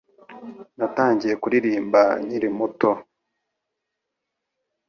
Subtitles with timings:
[0.77, 2.91] Natangiye kuririmba nkiri muto.